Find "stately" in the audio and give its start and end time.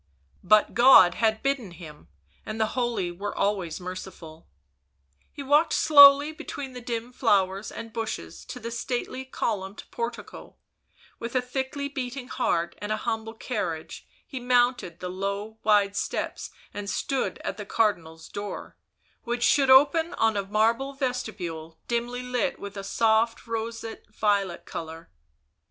8.71-9.23